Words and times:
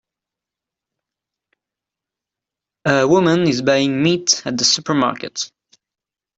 A 2.87 3.07
woman 3.07 3.47
is 3.47 3.61
buying 3.61 4.01
meat 4.01 4.41
at 4.47 4.59
a 4.59 4.65
supermarket. 4.65 5.51